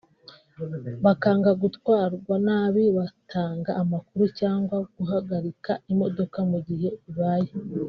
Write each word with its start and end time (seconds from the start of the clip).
bakanga 1.05 1.51
gutwarwa 1.61 2.35
nabi 2.47 2.83
batanga 2.97 3.71
amakuru 3.81 4.23
cyangwa 4.39 4.75
guhagarika 4.95 5.71
imodoka 5.91 6.39
mu 6.51 6.59
gihe 6.67 6.89
bibaye 7.03 7.51